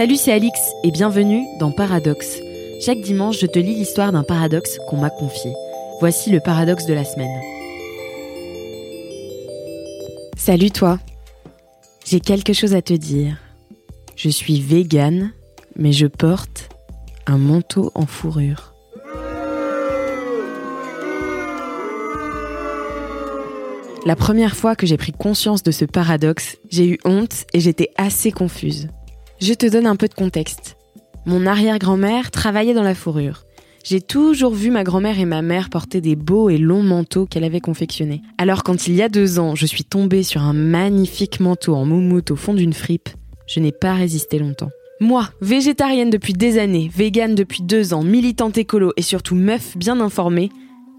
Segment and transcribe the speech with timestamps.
[0.00, 2.38] Salut, c'est Alix et bienvenue dans Paradoxe.
[2.80, 5.52] Chaque dimanche, je te lis l'histoire d'un paradoxe qu'on m'a confié.
[6.00, 7.28] Voici le paradoxe de la semaine.
[10.38, 10.98] Salut toi.
[12.06, 13.36] J'ai quelque chose à te dire.
[14.16, 15.32] Je suis végane,
[15.76, 16.70] mais je porte
[17.26, 18.72] un manteau en fourrure.
[24.06, 27.90] La première fois que j'ai pris conscience de ce paradoxe, j'ai eu honte et j'étais
[27.98, 28.88] assez confuse.
[29.40, 30.76] Je te donne un peu de contexte.
[31.24, 33.46] Mon arrière-grand-mère travaillait dans la fourrure.
[33.82, 37.44] J'ai toujours vu ma grand-mère et ma mère porter des beaux et longs manteaux qu'elle
[37.44, 38.20] avait confectionnés.
[38.36, 41.86] Alors quand il y a deux ans, je suis tombée sur un magnifique manteau en
[41.86, 43.08] moumoute au fond d'une fripe,
[43.46, 44.70] je n'ai pas résisté longtemps.
[45.00, 50.00] Moi, végétarienne depuis des années, végane depuis deux ans, militante écolo et surtout meuf bien
[50.00, 50.50] informée,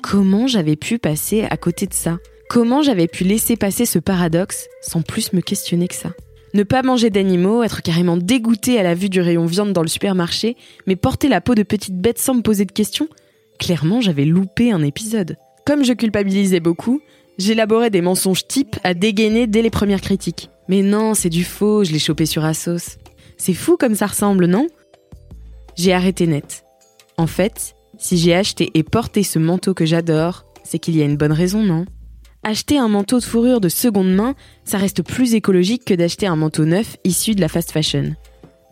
[0.00, 2.18] comment j'avais pu passer à côté de ça?
[2.48, 6.12] Comment j'avais pu laisser passer ce paradoxe sans plus me questionner que ça?
[6.54, 9.88] Ne pas manger d'animaux, être carrément dégoûté à la vue du rayon viande dans le
[9.88, 13.08] supermarché, mais porter la peau de petite bête sans me poser de questions
[13.58, 15.36] Clairement, j'avais loupé un épisode.
[15.66, 17.00] Comme je culpabilisais beaucoup,
[17.38, 20.48] j'élaborais des mensonges types à dégainer dès les premières critiques.
[20.68, 22.98] Mais non, c'est du faux, je l'ai chopé sur Asos.
[23.36, 24.68] C'est fou comme ça ressemble, non?
[25.76, 26.64] J'ai arrêté net.
[27.16, 31.04] En fait, si j'ai acheté et porté ce manteau que j'adore, c'est qu'il y a
[31.04, 31.84] une bonne raison, non?
[32.48, 36.34] Acheter un manteau de fourrure de seconde main, ça reste plus écologique que d'acheter un
[36.34, 38.14] manteau neuf issu de la fast fashion.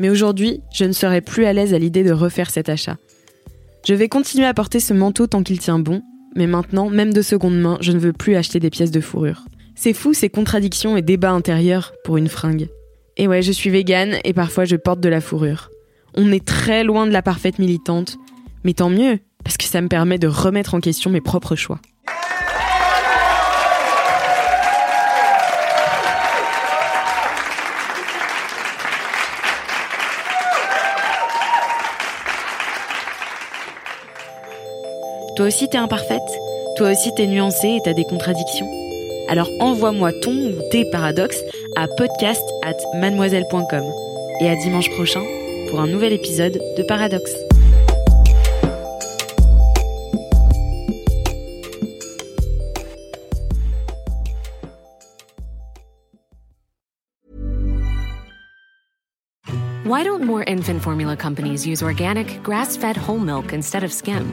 [0.00, 2.96] Mais aujourd'hui, je ne serai plus à l'aise à l'idée de refaire cet achat.
[3.86, 6.00] Je vais continuer à porter ce manteau tant qu'il tient bon,
[6.34, 9.44] mais maintenant, même de seconde main, je ne veux plus acheter des pièces de fourrure.
[9.74, 12.70] C'est fou ces contradictions et débats intérieurs pour une fringue.
[13.18, 15.68] Et ouais, je suis végane et parfois je porte de la fourrure.
[16.14, 18.16] On est très loin de la parfaite militante,
[18.64, 21.78] mais tant mieux, parce que ça me permet de remettre en question mes propres choix.
[35.36, 36.22] Toi aussi t'es imparfaite
[36.76, 38.66] Toi aussi t'es nuancée et t'as des contradictions
[39.28, 41.42] Alors envoie-moi ton ou tes paradoxes
[41.76, 43.84] à podcast at mademoiselle.com.
[44.40, 45.22] Et à dimanche prochain
[45.68, 47.34] pour un nouvel épisode de Paradoxe.
[59.84, 64.32] Why don't more infant formula companies use organic, grass fed whole milk instead of skim?